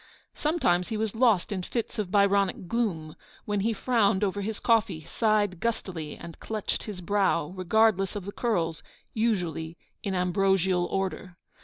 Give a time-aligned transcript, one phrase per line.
[0.33, 3.15] Sometimes he was lost in fits of Byronic gloom,
[3.45, 8.31] when he frowned over his coffee, sighed gustily, and clutched his brow, regardless of the
[8.31, 8.81] curls,
[9.13, 11.37] usually in ambrosial order.